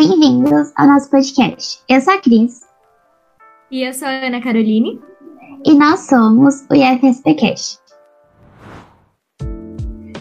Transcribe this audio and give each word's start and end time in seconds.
Bem-vindos 0.00 0.72
ao 0.76 0.86
nosso 0.86 1.10
podcast. 1.10 1.78
Eu 1.86 2.00
sou 2.00 2.14
a 2.14 2.18
Cris. 2.22 2.62
E 3.70 3.82
eu 3.82 3.92
sou 3.92 4.08
a 4.08 4.26
Ana 4.26 4.40
Caroline. 4.40 4.98
E 5.66 5.74
nós 5.74 6.00
somos 6.08 6.64
o 6.70 6.74
IFSP 6.74 7.34
Cash. 7.34 7.78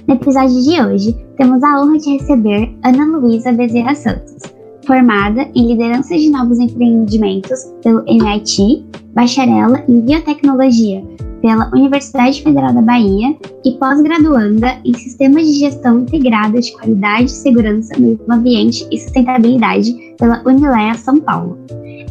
No 0.06 0.16
episódio 0.16 0.62
de 0.62 0.82
hoje, 0.82 1.14
temos 1.38 1.64
a 1.64 1.80
honra 1.80 1.98
de 1.98 2.18
receber 2.18 2.78
Ana 2.84 3.06
Luísa 3.06 3.54
Bezerra 3.54 3.96
Santos, 3.96 4.42
formada 4.86 5.44
em 5.56 5.68
Liderança 5.70 6.14
de 6.14 6.30
Novos 6.30 6.60
Empreendimentos 6.60 7.64
pelo 7.82 8.04
MIT, 8.06 8.86
bacharela 9.14 9.82
em 9.88 10.02
Biotecnologia 10.02 11.02
pela 11.42 11.70
Universidade 11.74 12.42
Federal 12.42 12.74
da 12.74 12.82
Bahia 12.82 13.36
e 13.66 13.72
pós-graduanda 13.74 14.80
em 14.86 14.94
Sistemas 14.94 15.48
de 15.48 15.60
Gestão 15.60 16.00
Integrada 16.00 16.60
de 16.60 16.72
Qualidade, 16.74 17.32
Segurança, 17.32 17.98
Meio 17.98 18.20
Ambiente 18.30 18.88
e 18.92 19.00
Sustentabilidade 19.00 19.96
pela 20.18 20.42
Unilea 20.46 20.94
São 20.96 21.20
Paulo. 21.20 21.58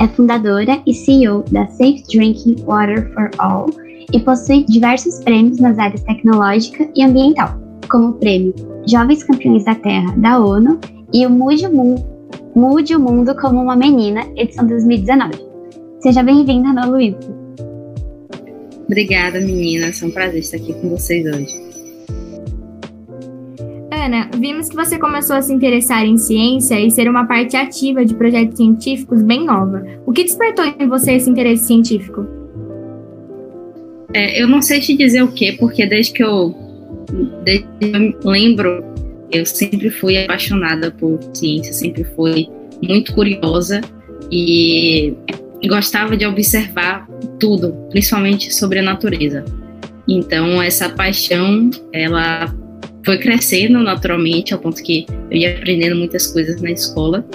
É 0.01 0.07
fundadora 0.09 0.81
e 0.87 0.95
CEO 0.95 1.45
da 1.51 1.67
Safe 1.67 2.03
Drinking 2.11 2.57
Water 2.65 3.13
for 3.15 3.31
All 3.39 3.67
e 4.13 4.21
possui 4.21 4.65
diversos 4.65 5.19
prêmios 5.21 5.59
nas 5.59 5.79
áreas 5.79 6.03
tecnológica 6.03 6.89
e 6.95 7.03
ambiental, 7.03 7.59
como 7.91 8.09
o 8.09 8.13
prêmio 8.15 8.55
Jovens 8.87 9.23
Campeões 9.25 9.65
da 9.65 9.75
Terra 9.75 10.15
da 10.17 10.39
ONU 10.39 10.79
e 11.13 11.27
o 11.27 11.31
Mude 11.31 11.67
o 11.67 11.75
Mundo, 11.75 12.05
Mude 12.55 12.97
o 12.97 13.01
Mundo 13.01 13.35
como 13.37 13.61
uma 13.61 13.77
Menina, 13.77 14.23
edição 14.37 14.67
2019. 14.67 15.33
Seja 16.01 16.23
bem-vinda, 16.23 16.69
Ana 16.69 16.87
Luísa. 16.87 17.38
Obrigada, 18.89 19.39
meninas. 19.39 20.03
É 20.03 20.07
um 20.07 20.11
prazer 20.11 20.41
estar 20.41 20.57
aqui 20.57 20.73
com 20.73 20.89
vocês 20.89 21.25
hoje. 21.27 21.69
Ana, 23.93 24.31
vimos 24.39 24.71
que 24.71 24.75
você 24.75 24.99
começou 24.99 25.37
a 25.37 25.43
se 25.43 25.53
interessar 25.53 26.07
em 26.07 26.17
ciência 26.17 26.81
e 26.81 26.91
ser 26.91 27.09
uma 27.09 27.27
parte 27.27 27.57
ativa 27.57 28.05
de 28.05 28.15
projetos 28.15 28.57
científicos 28.57 29.23
bem 29.23 29.45
nova. 29.45 29.85
O 30.07 30.13
que 30.13 30.25
despertou 30.25 30.65
em 30.65 30.89
você 30.89 31.13
esse 31.13 31.29
interesse 31.29 31.67
científico? 31.67 32.27
É, 34.15 34.43
eu 34.43 34.49
não 34.49 34.63
sei 34.63 34.81
te 34.81 34.97
dizer 34.97 35.23
o 35.23 35.29
que, 35.29 35.53
porque 35.53 35.85
desde 35.87 36.15
que 36.15 36.25
eu, 36.25 36.55
desde 37.45 37.67
que 37.79 37.95
eu 37.95 38.31
lembro, 38.31 38.83
eu 39.31 39.45
sempre 39.45 39.91
fui 39.91 40.17
apaixonada 40.17 40.91
por 40.91 41.19
ciência, 41.35 41.75
sempre 41.75 42.05
fui 42.05 42.49
muito 42.83 43.13
curiosa 43.13 43.83
e 44.33 45.15
gostava 45.67 46.17
de 46.17 46.25
observar 46.25 47.08
tudo, 47.39 47.73
principalmente 47.91 48.53
sobre 48.55 48.79
a 48.79 48.83
natureza. 48.83 49.45
Então 50.07 50.61
essa 50.63 50.89
paixão, 50.89 51.71
ela 51.93 52.55
foi 53.05 53.19
crescendo 53.19 53.79
naturalmente 53.79 54.53
ao 54.53 54.61
ponto 54.61 54.83
que 54.83 55.07
eu 55.31 55.37
ia 55.37 55.57
aprendendo 55.57 55.97
muitas 55.97 56.27
coisas 56.27 56.61
na 56.61 56.71
escola, 56.71 57.27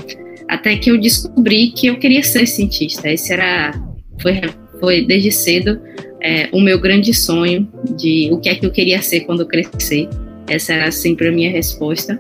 até 0.47 0.75
que 0.75 0.91
eu 0.91 0.99
descobri 0.99 1.71
que 1.71 1.87
eu 1.87 1.97
queria 1.97 2.23
ser 2.23 2.45
cientista. 2.45 3.09
Esse 3.09 3.33
era 3.33 3.73
foi 4.21 4.41
foi 4.79 5.05
desde 5.05 5.31
cedo 5.31 5.79
é, 6.21 6.49
o 6.51 6.59
meu 6.59 6.79
grande 6.79 7.13
sonho 7.13 7.67
de 7.97 8.29
o 8.31 8.39
que 8.39 8.49
é 8.49 8.55
que 8.55 8.65
eu 8.65 8.71
queria 8.71 9.01
ser 9.01 9.21
quando 9.21 9.41
eu 9.41 9.45
crescer. 9.45 10.09
Essa 10.47 10.73
era 10.73 10.91
sempre 10.91 11.27
a 11.27 11.31
minha 11.31 11.51
resposta. 11.51 12.19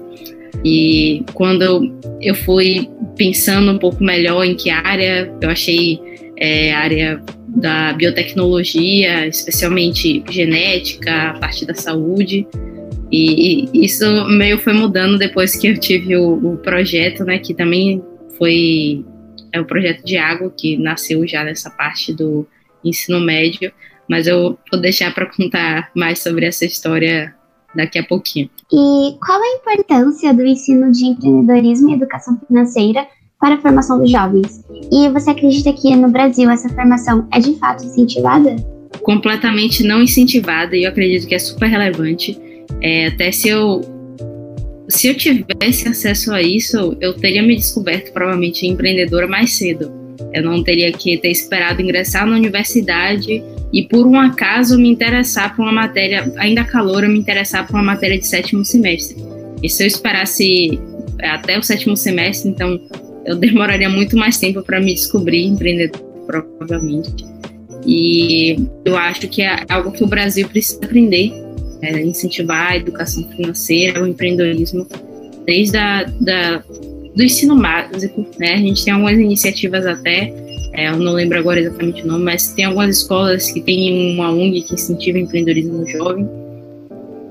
E 0.63 1.23
quando 1.33 1.93
eu 2.21 2.35
fui 2.35 2.89
pensando 3.17 3.71
um 3.71 3.77
pouco 3.77 4.03
melhor 4.03 4.45
em 4.45 4.55
que 4.55 4.69
área, 4.69 5.31
eu 5.41 5.49
achei 5.49 5.99
é, 6.37 6.73
área 6.73 7.21
da 7.55 7.93
biotecnologia, 7.93 9.27
especialmente 9.27 10.23
genética, 10.29 11.29
a 11.29 11.39
parte 11.39 11.65
da 11.65 11.75
saúde. 11.75 12.47
E, 13.11 13.69
e 13.71 13.85
isso 13.85 14.05
meio 14.27 14.57
foi 14.59 14.73
mudando 14.73 15.17
depois 15.17 15.55
que 15.55 15.67
eu 15.67 15.79
tive 15.79 16.17
o, 16.17 16.53
o 16.53 16.57
projeto, 16.57 17.23
né, 17.23 17.37
que 17.37 17.53
também 17.53 18.03
foi 18.37 19.05
é 19.51 19.61
o 19.61 19.65
projeto 19.65 20.03
de 20.03 20.17
água 20.17 20.51
que 20.57 20.75
nasceu 20.77 21.25
já 21.27 21.43
nessa 21.43 21.69
parte 21.69 22.11
do 22.11 22.45
ensino 22.83 23.19
médio, 23.19 23.71
mas 24.09 24.25
eu 24.25 24.57
vou 24.71 24.81
deixar 24.81 25.13
para 25.13 25.27
contar 25.27 25.91
mais 25.95 26.19
sobre 26.19 26.47
essa 26.47 26.65
história 26.65 27.35
daqui 27.75 27.99
a 27.99 28.03
pouquinho. 28.03 28.49
E 28.71 29.15
qual 29.23 29.39
a 29.39 29.55
importância 29.57 30.33
do 30.33 30.43
ensino 30.43 30.91
de 30.91 31.05
empreendedorismo 31.05 31.91
e 31.91 31.93
educação 31.93 32.39
financeira 32.47 33.07
para 33.43 33.55
a 33.55 33.57
formação 33.61 33.99
dos 33.99 34.09
jovens? 34.09 34.63
E 34.89 35.09
você 35.09 35.31
acredita 35.31 35.73
que 35.73 35.93
no 35.97 36.07
Brasil 36.07 36.49
essa 36.49 36.69
formação 36.69 37.27
é 37.33 37.41
de 37.41 37.53
fato 37.55 37.83
incentivada? 37.83 38.55
Completamente 39.01 39.83
não 39.83 40.01
incentivada 40.01 40.77
e 40.77 40.85
eu 40.85 40.89
acredito 40.89 41.27
que 41.27 41.35
é 41.35 41.39
super 41.39 41.67
relevante. 41.67 42.39
É, 42.81 43.07
até 43.07 43.33
se 43.33 43.49
eu 43.49 43.81
se 44.87 45.09
eu 45.09 45.15
tivesse 45.15 45.89
acesso 45.89 46.31
a 46.31 46.41
isso, 46.41 46.95
eu 47.01 47.13
teria 47.13 47.43
me 47.43 47.55
descoberto 47.57 48.13
provavelmente 48.13 48.65
empreendedora 48.65 49.27
mais 49.27 49.51
cedo. 49.57 49.91
Eu 50.33 50.43
não 50.43 50.63
teria 50.63 50.93
que 50.93 51.17
ter 51.17 51.29
esperado 51.29 51.81
ingressar 51.81 52.25
na 52.25 52.37
universidade 52.37 53.43
e 53.73 53.83
por 53.83 54.07
um 54.07 54.17
acaso 54.17 54.77
me 54.77 54.87
interessar 54.89 55.53
por 55.53 55.63
uma 55.63 55.71
matéria, 55.73 56.31
ainda 56.37 56.63
calor, 56.63 57.05
me 57.09 57.19
interessar 57.19 57.67
por 57.67 57.75
uma 57.75 57.83
matéria 57.83 58.17
de 58.17 58.25
sétimo 58.25 58.63
semestre. 58.63 59.17
E 59.61 59.69
se 59.69 59.83
eu 59.83 59.87
esperasse 59.87 60.79
até 61.21 61.57
o 61.57 61.63
sétimo 61.63 61.95
semestre, 61.97 62.49
então 62.49 62.79
eu 63.25 63.35
demoraria 63.35 63.89
muito 63.89 64.17
mais 64.17 64.37
tempo 64.37 64.61
para 64.61 64.79
me 64.79 64.93
descobrir 64.93 65.45
empreendedor, 65.45 66.01
provavelmente. 66.25 67.25
E 67.85 68.55
eu 68.85 68.95
acho 68.97 69.27
que 69.27 69.41
é 69.41 69.65
algo 69.69 69.91
que 69.91 70.03
o 70.03 70.07
Brasil 70.07 70.47
precisa 70.47 70.83
aprender, 70.85 71.33
é 71.81 72.01
incentivar 72.01 72.71
a 72.71 72.77
educação 72.77 73.27
financeira, 73.31 74.01
o 74.01 74.07
empreendedorismo, 74.07 74.87
desde 75.45 75.77
a, 75.77 76.03
da, 76.21 76.63
do 77.15 77.23
ensino 77.23 77.57
básico. 77.57 78.25
Né? 78.39 78.53
A 78.53 78.57
gente 78.57 78.85
tem 78.85 78.93
algumas 78.93 79.19
iniciativas 79.19 79.85
até 79.85 80.33
é, 80.73 80.89
eu 80.89 80.97
não 80.97 81.13
lembro 81.13 81.37
agora 81.37 81.59
exatamente 81.59 82.01
o 82.01 82.07
nome, 82.07 82.23
mas 82.25 82.47
tem 82.53 82.65
algumas 82.65 82.97
escolas 82.97 83.51
que 83.51 83.61
têm 83.61 84.15
uma 84.15 84.31
ONG 84.31 84.63
que 84.63 84.73
incentiva 84.73 85.19
o 85.19 85.21
empreendedorismo 85.21 85.87
jovem, 85.87 86.27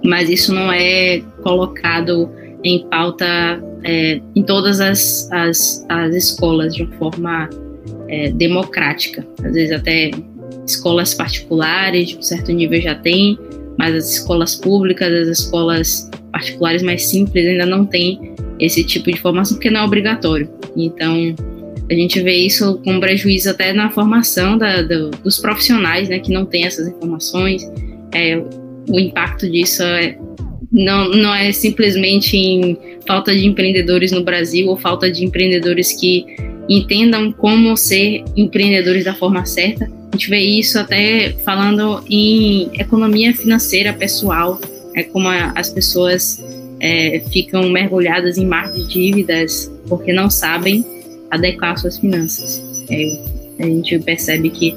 mas 0.05 0.31
isso 0.31 0.55
não 0.55 0.73
é 0.73 1.21
colocado 1.43 2.31
em 2.65 2.87
pauta 2.89 3.27
é, 3.85 4.21
em 4.35 4.43
todas 4.43 4.81
as, 4.81 5.29
as, 5.33 5.85
as, 5.89 6.15
escolas 6.15 6.75
de 6.75 6.85
uma 6.85 6.93
forma 6.97 7.51
é, 8.09 8.31
democrática. 8.31 9.27
Às 9.45 9.53
vezes 9.53 9.73
até 9.73 10.11
escolas 10.67 11.15
particulares 11.15 12.11
de 12.11 12.17
um 12.17 12.23
certo 12.23 12.53
nível 12.53 12.81
já 12.81 12.95
tem, 12.95 13.39
mas 13.79 13.95
as 13.95 14.13
escolas 14.13 14.55
públicas, 14.55 15.13
as 15.13 15.41
escolas 15.41 16.11
particulares 16.31 16.83
mais 16.83 17.07
simples 17.07 17.47
ainda 17.47 17.67
não 17.67 17.85
têm 17.85 18.35
esse 18.59 18.85
tipo 18.85 19.11
de 19.11 19.21
formação 19.21 19.57
porque 19.57 19.71
não 19.71 19.81
é 19.81 19.85
obrigatório. 19.85 20.49
Então 20.77 21.35
a 21.91 21.95
gente 21.95 22.21
vê 22.21 22.35
isso 22.35 22.81
com 22.85 23.01
prejuízo 23.01 23.51
até 23.51 23.73
na 23.73 23.91
formação 23.91 24.57
da, 24.57 24.83
do, 24.83 25.11
dos 25.11 25.39
profissionais, 25.39 26.09
né, 26.09 26.19
que 26.21 26.33
não 26.33 26.47
têm 26.47 26.65
essas 26.65 26.89
informações. 26.89 27.71
É, 28.15 28.37
o 28.89 28.99
impacto 28.99 29.51
disso 29.51 29.83
é, 29.83 30.17
não, 30.73 31.11
não 31.11 31.35
é 31.35 31.53
simplesmente 31.53 32.37
em 32.37 32.79
falta 33.07 33.35
de 33.35 33.47
empreendedores 33.47 34.11
no 34.11 34.25
Brasil 34.25 34.69
ou 34.69 34.77
falta 34.77 35.11
de 35.11 35.25
empreendedores 35.25 35.93
que 35.93 36.25
entendam 36.69 37.31
como 37.31 37.77
ser 37.77 38.25
empreendedores 38.37 39.05
da 39.05 39.15
forma 39.15 39.45
certa. 39.45 39.85
A 39.85 40.17
gente 40.17 40.31
vê 40.31 40.39
isso 40.39 40.79
até 40.79 41.33
falando 41.45 42.03
em 42.09 42.71
economia 42.79 43.35
financeira 43.35 43.93
pessoal, 43.93 44.61
é 44.95 45.03
como 45.03 45.29
as 45.29 45.69
pessoas 45.71 46.43
é, 46.81 47.23
ficam 47.31 47.69
mergulhadas 47.69 48.39
em 48.39 48.47
mar 48.47 48.71
de 48.73 48.87
dívidas 48.87 49.71
porque 49.89 50.13
não 50.13 50.31
sabem 50.31 50.85
adequar 51.31 51.79
suas 51.79 51.99
finanças. 51.99 52.63
É, 52.91 53.19
a 53.59 53.67
gente 53.67 53.99
percebe 54.01 54.51
que 54.51 54.75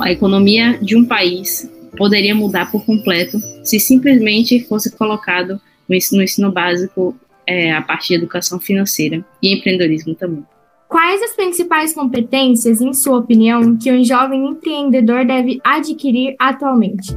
a 0.00 0.10
economia 0.10 0.78
de 0.82 0.96
um 0.96 1.04
país 1.04 1.70
poderia 1.96 2.34
mudar 2.34 2.70
por 2.70 2.84
completo 2.84 3.38
se 3.62 3.80
simplesmente 3.80 4.64
fosse 4.64 4.94
colocado 4.96 5.60
no 5.88 5.94
ensino, 5.94 6.18
no 6.18 6.24
ensino 6.24 6.52
básico 6.52 7.16
é, 7.46 7.72
a 7.72 7.82
parte 7.82 8.08
de 8.08 8.14
educação 8.14 8.60
financeira 8.60 9.24
e 9.42 9.54
empreendedorismo 9.54 10.14
também. 10.14 10.44
Quais 10.88 11.20
as 11.22 11.32
principais 11.32 11.92
competências, 11.92 12.80
em 12.80 12.92
sua 12.94 13.18
opinião, 13.18 13.76
que 13.76 13.90
um 13.90 14.04
jovem 14.04 14.46
empreendedor 14.46 15.24
deve 15.24 15.58
adquirir 15.64 16.36
atualmente? 16.38 17.12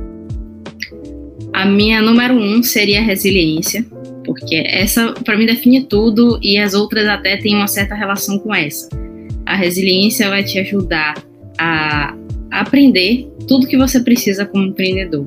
A 1.54 1.66
minha 1.66 2.02
número 2.02 2.34
um 2.34 2.64
seria 2.64 3.00
a 3.00 3.04
resiliência 3.04 3.86
porque 4.30 4.58
essa 4.58 5.12
para 5.26 5.36
mim 5.36 5.48
define 5.48 5.86
tudo 5.86 6.40
e 6.40 6.60
as 6.60 6.76
outras 6.76 7.08
até 7.08 7.38
têm 7.38 7.56
uma 7.56 7.68
certa 7.68 7.96
relação 7.96 8.38
com 8.38 8.54
essa. 8.54 8.88
A 9.44 9.56
resiliência 9.56 10.30
vai 10.30 10.44
te 10.44 10.60
ajudar 10.60 11.16
a, 11.58 12.16
aprender 12.62 13.28
tudo 13.48 13.68
que 13.68 13.78
você 13.78 14.00
precisa 14.00 14.46
como 14.46 14.66
empreendedor. 14.66 15.26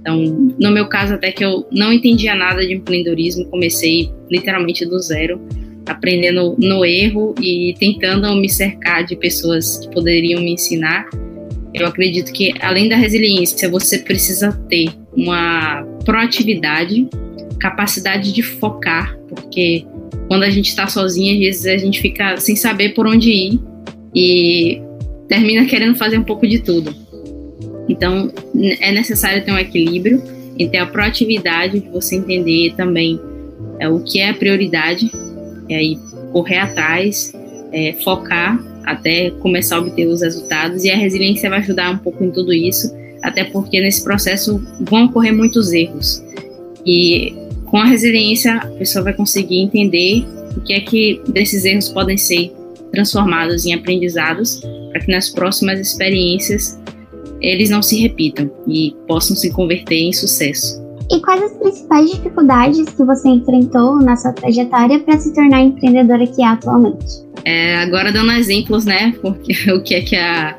Então, 0.00 0.18
no 0.58 0.70
meu 0.70 0.86
caso, 0.88 1.14
até 1.14 1.30
que 1.30 1.44
eu 1.44 1.66
não 1.70 1.92
entendia 1.92 2.34
nada 2.34 2.66
de 2.66 2.74
empreendedorismo, 2.74 3.44
comecei 3.46 4.10
literalmente 4.30 4.86
do 4.86 4.98
zero, 4.98 5.40
aprendendo 5.86 6.56
no 6.58 6.84
erro 6.84 7.34
e 7.40 7.74
tentando 7.78 8.34
me 8.36 8.48
cercar 8.48 9.04
de 9.04 9.16
pessoas 9.16 9.78
que 9.78 9.90
poderiam 9.90 10.40
me 10.40 10.52
ensinar. 10.52 11.06
Eu 11.74 11.86
acredito 11.86 12.32
que, 12.32 12.54
além 12.60 12.88
da 12.88 12.96
resiliência, 12.96 13.68
você 13.68 13.98
precisa 13.98 14.52
ter 14.68 14.88
uma 15.14 15.82
proatividade 16.04 17.06
capacidade 17.60 18.32
de 18.32 18.42
focar, 18.42 19.16
porque 19.28 19.84
quando 20.26 20.42
a 20.44 20.50
gente 20.50 20.68
está 20.68 20.86
sozinha, 20.86 21.34
às 21.34 21.62
vezes 21.62 21.66
a 21.66 21.76
gente 21.76 22.00
fica 22.00 22.36
sem 22.38 22.56
saber 22.56 22.94
por 22.94 23.06
onde 23.06 23.30
ir 23.30 23.60
e 24.14 24.80
termina 25.30 25.64
querendo 25.64 25.94
fazer 25.94 26.18
um 26.18 26.24
pouco 26.24 26.46
de 26.46 26.58
tudo. 26.58 26.92
Então, 27.88 28.32
é 28.80 28.90
necessário 28.90 29.44
ter 29.44 29.52
um 29.52 29.58
equilíbrio 29.58 30.20
entre 30.58 30.76
a 30.76 30.84
proatividade 30.84 31.78
de 31.78 31.88
você 31.88 32.16
entender 32.16 32.74
também 32.76 33.18
é, 33.78 33.88
o 33.88 34.00
que 34.00 34.18
é 34.18 34.30
a 34.30 34.34
prioridade, 34.34 35.10
e 35.68 35.74
aí 35.74 35.98
correr 36.32 36.58
atrás, 36.58 37.32
é, 37.72 37.94
focar 38.04 38.60
até 38.84 39.30
começar 39.30 39.76
a 39.76 39.78
obter 39.78 40.06
os 40.06 40.20
resultados, 40.20 40.82
e 40.82 40.90
a 40.90 40.96
resiliência 40.96 41.48
vai 41.48 41.60
ajudar 41.60 41.92
um 41.92 41.98
pouco 41.98 42.24
em 42.24 42.30
tudo 42.32 42.52
isso, 42.52 42.92
até 43.22 43.44
porque 43.44 43.80
nesse 43.80 44.02
processo 44.02 44.60
vão 44.80 45.04
ocorrer 45.04 45.32
muitos 45.32 45.72
erros. 45.72 46.24
E 46.84 47.32
com 47.66 47.76
a 47.76 47.84
resiliência, 47.84 48.56
a 48.56 48.66
pessoa 48.66 49.04
vai 49.04 49.12
conseguir 49.12 49.60
entender 49.60 50.24
o 50.56 50.60
que 50.60 50.72
é 50.72 50.80
que 50.80 51.20
desses 51.28 51.64
erros 51.64 51.88
podem 51.88 52.16
ser 52.16 52.52
transformados 52.90 53.64
em 53.64 53.74
aprendizados 53.74 54.60
para 54.90 55.00
que 55.00 55.10
nas 55.10 55.28
próximas 55.30 55.80
experiências 55.80 56.78
eles 57.40 57.70
não 57.70 57.82
se 57.82 58.00
repitam 58.00 58.50
e 58.68 58.94
possam 59.06 59.34
se 59.34 59.50
converter 59.50 59.96
em 59.96 60.12
sucesso. 60.12 60.80
E 61.10 61.20
quais 61.20 61.42
as 61.42 61.52
principais 61.54 62.10
dificuldades 62.10 62.88
que 62.90 63.04
você 63.04 63.28
enfrentou 63.28 63.98
na 64.00 64.16
sua 64.16 64.32
trajetória 64.32 65.00
para 65.00 65.18
se 65.18 65.34
tornar 65.34 65.60
empreendedora 65.60 66.24
que 66.26 66.40
é 66.40 66.46
atualmente? 66.46 67.04
É, 67.44 67.76
agora 67.78 68.12
dando 68.12 68.30
exemplos, 68.32 68.84
né? 68.84 69.12
Porque 69.20 69.52
o 69.72 69.82
que 69.82 69.94
é 69.94 70.02
que 70.02 70.14
a, 70.14 70.56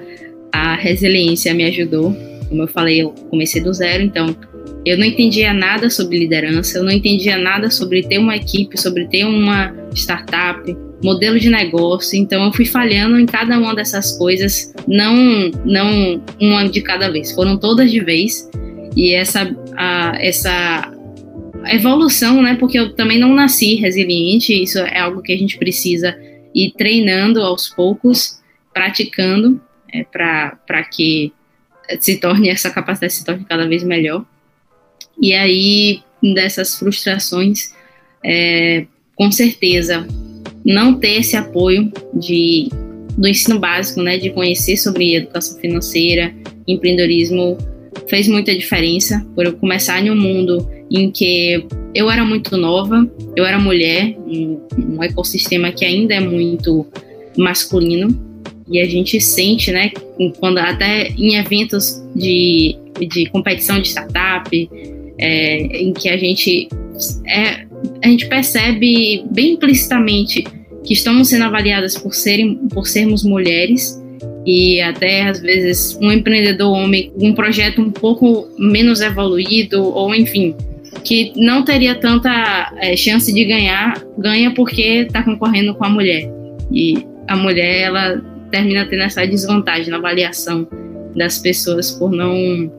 a 0.52 0.76
resiliência 0.76 1.54
me 1.54 1.64
ajudou. 1.66 2.14
Como 2.50 2.64
eu 2.64 2.68
falei, 2.68 3.02
eu 3.02 3.12
comecei 3.30 3.62
do 3.62 3.74
zero, 3.74 4.04
então 4.04 4.36
eu 4.86 4.98
não 4.98 5.06
entendia 5.06 5.54
nada 5.54 5.90
sobre 5.90 6.20
liderança, 6.20 6.80
eu 6.80 6.84
não 6.84 6.92
entendia 6.92 7.38
nada 7.38 7.70
sobre 7.70 8.04
ter 8.04 8.18
uma 8.18 8.36
equipe, 8.36 8.78
sobre 8.78 9.08
ter 9.08 9.24
uma 9.24 9.74
startup, 9.94 10.76
modelo 11.04 11.40
de 11.40 11.50
negócio. 11.50 12.18
Então 12.18 12.44
eu 12.46 12.54
fui 12.54 12.66
falhando 12.66 13.20
em 13.20 13.26
cada 13.26 13.58
uma 13.58 13.76
dessas 13.76 14.18
coisas, 14.18 14.74
não 14.88 15.52
não 15.66 16.22
uma 16.40 16.68
de 16.68 16.82
cada 16.82 17.10
vez, 17.10 17.32
foram 17.32 17.58
todas 17.58 17.92
de 17.92 18.00
vez. 18.00 18.50
E 18.96 19.14
essa 19.14 19.56
a, 19.76 20.14
essa 20.20 20.92
evolução, 21.68 22.42
né? 22.42 22.56
Porque 22.56 22.78
eu 22.78 22.94
também 22.94 23.20
não 23.20 23.34
nasci 23.34 23.76
resiliente, 23.76 24.54
isso 24.54 24.80
é 24.80 25.00
algo 25.00 25.22
que 25.22 25.34
a 25.34 25.38
gente 25.38 25.58
precisa 25.58 26.18
ir 26.54 26.74
treinando 26.78 27.42
aos 27.42 27.70
poucos, 27.70 28.42
praticando, 28.74 29.62
é, 29.94 30.04
para 30.04 30.84
que 30.92 31.32
se 32.00 32.18
torne 32.20 32.50
essa 32.50 32.70
capacidade 32.70 33.14
se 33.14 33.26
torne 33.26 33.46
cada 33.46 33.68
vez 33.68 33.84
melhor. 33.84 34.26
E 35.20 35.34
aí 35.34 36.02
dessas 36.34 36.78
frustrações, 36.78 37.74
é, 38.24 38.86
com 39.16 39.32
certeza 39.32 40.08
não 40.66 40.96
ter 40.96 41.20
esse 41.20 41.36
apoio 41.36 41.92
de, 42.14 42.70
do 43.18 43.28
ensino 43.28 43.60
básico, 43.60 44.02
né, 44.02 44.18
de 44.18 44.30
conhecer 44.30 44.78
sobre 44.78 45.16
educação 45.16 45.60
financeira, 45.60 46.34
empreendedorismo, 46.68 47.58
fez 48.08 48.28
muita 48.28 48.56
diferença. 48.56 49.26
Por 49.36 49.46
eu 49.46 49.54
começar 49.54 50.06
em 50.06 50.12
um 50.12 50.16
mundo 50.16 50.68
em 50.90 51.10
que 51.10 51.66
eu 51.94 52.10
era 52.10 52.24
muito 52.24 52.58
nova, 52.58 53.10
eu 53.36 53.46
era 53.46 53.60
mulher, 53.60 54.16
um, 54.28 54.60
um 54.78 55.04
ecossistema 55.04 55.72
que 55.72 55.86
ainda 55.86 56.14
é 56.14 56.20
muito 56.20 56.86
masculino, 57.38 58.10
e 58.70 58.80
a 58.80 58.86
gente 58.86 59.20
sente, 59.20 59.72
né, 59.72 59.92
quando 60.40 60.58
até 60.60 61.10
em 61.10 61.36
eventos 61.36 62.02
de, 62.16 62.78
de 63.00 63.26
competição 63.28 63.82
de 63.82 63.90
startup, 63.90 64.70
é, 65.18 65.58
em 65.78 65.94
que 65.94 66.08
a 66.08 66.18
gente 66.18 66.70
é, 67.28 67.66
a 68.04 68.08
gente 68.08 68.28
percebe 68.28 69.26
bem 69.32 69.54
implicitamente 69.54 70.44
que 70.84 70.94
estamos 70.94 71.30
sendo 71.30 71.46
avaliadas 71.46 71.98
por, 71.98 72.14
serem, 72.14 72.56
por 72.70 72.88
sermos 72.88 73.24
mulheres 73.24 74.02
e 74.46 74.82
até 74.82 75.28
às 75.28 75.40
vezes 75.40 75.98
um 76.02 76.12
empreendedor 76.12 76.72
homem 76.72 77.12
um 77.16 77.34
projeto 77.34 77.82
um 77.82 77.92
pouco 77.92 78.48
menos 78.58 79.02
evoluído 79.02 79.84
ou 79.84 80.16
enfim 80.16 80.56
que 81.04 81.32
não 81.36 81.64
teria 81.64 81.96
tanta 81.96 82.74
é, 82.78 82.96
chance 82.96 83.32
de 83.32 83.46
ganhar 83.46 84.04
ganha 84.18 84.54
porque 84.54 85.06
está 85.08 85.24
concorrendo 85.24 85.74
com 85.74 85.86
a 85.86 85.90
mulher. 85.90 86.30
E 86.72 87.06
a 87.28 87.36
mulher 87.36 87.82
ela 87.82 88.22
termina 88.52 88.86
tendo 88.86 89.04
essa 89.04 89.26
desvantagem 89.26 89.90
na 89.90 89.98
avaliação 89.98 90.68
das 91.16 91.40
pessoas 91.40 91.92
por 91.92 92.12
não 92.12 92.72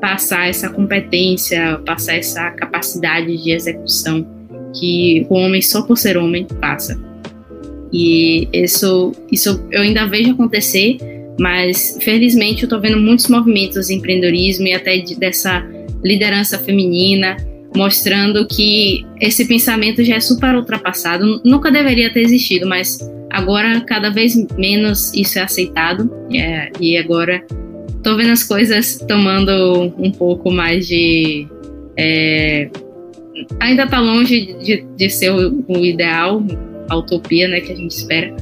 passar 0.00 0.48
essa 0.48 0.68
competência 0.70 1.78
passar 1.84 2.16
essa 2.16 2.50
capacidade 2.52 3.36
de 3.42 3.52
execução 3.52 4.26
que 4.74 5.26
o 5.28 5.34
homem 5.34 5.62
só 5.62 5.82
por 5.82 5.96
ser 5.96 6.16
homem 6.16 6.46
passa. 6.60 6.98
E 7.92 8.48
isso, 8.52 9.12
isso 9.30 9.64
eu 9.70 9.82
ainda 9.82 10.06
vejo 10.06 10.30
acontecer, 10.30 10.98
mas 11.38 11.98
felizmente 12.00 12.62
eu 12.62 12.66
estou 12.66 12.80
vendo 12.80 12.98
muitos 12.98 13.28
movimentos 13.28 13.88
de 13.88 13.94
empreendedorismo 13.94 14.66
e 14.66 14.74
até 14.74 14.98
de, 14.98 15.16
dessa 15.16 15.66
liderança 16.04 16.58
feminina, 16.58 17.36
mostrando 17.74 18.46
que 18.46 19.04
esse 19.20 19.46
pensamento 19.46 20.04
já 20.04 20.16
é 20.16 20.20
super 20.20 20.54
ultrapassado, 20.54 21.40
nunca 21.44 21.70
deveria 21.70 22.12
ter 22.12 22.20
existido, 22.20 22.66
mas 22.66 22.98
agora 23.30 23.80
cada 23.80 24.10
vez 24.10 24.34
menos 24.56 25.12
isso 25.14 25.38
é 25.38 25.42
aceitado 25.42 26.10
é, 26.32 26.70
e 26.80 26.96
agora 26.96 27.44
estou 27.96 28.16
vendo 28.16 28.32
as 28.32 28.42
coisas 28.42 28.98
tomando 29.06 29.92
um 29.98 30.10
pouco 30.10 30.50
mais 30.50 30.86
de 30.86 31.46
é, 31.96 32.70
ainda 33.60 33.84
está 33.84 34.00
longe 34.00 34.54
de, 34.62 34.84
de 34.96 35.10
ser 35.10 35.30
o, 35.30 35.64
o, 35.68 35.84
ideal, 35.84 36.42
a 36.88 36.96
utopia 36.96 37.48
né, 37.48 37.60
que 37.60 37.72
a 37.72 37.76
gente 37.76 37.92
espera, 37.92 38.34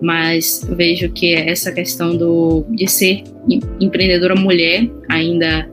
mas 0.00 0.66
vejo 0.76 1.10
que 1.10 1.34
essa 1.34 1.72
questão 1.72 2.16
do, 2.16 2.64
de 2.70 2.88
ser 2.88 3.22
empreendedora 3.80 4.34
mulher 4.34 4.88
ainda 5.08 5.68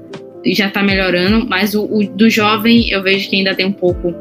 já 0.45 0.67
está 0.67 0.81
melhorando, 0.81 1.45
mas 1.47 1.75
o, 1.75 1.83
o, 1.83 2.03
do 2.07 2.29
jovem 2.29 2.89
eu 2.89 3.03
vejo 3.03 3.29
que 3.29 3.35
ainda 3.35 3.55
tem 3.55 3.65
um 3.65 3.71
pouco 3.71 4.13